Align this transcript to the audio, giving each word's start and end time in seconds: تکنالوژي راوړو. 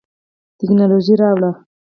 تکنالوژي 0.59 1.15
راوړو. 1.21 1.51